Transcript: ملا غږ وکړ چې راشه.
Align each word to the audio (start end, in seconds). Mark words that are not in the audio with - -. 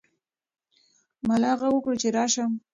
ملا 1.27 1.51
غږ 1.59 1.71
وکړ 1.75 1.93
چې 2.01 2.07
راشه. 2.17 2.45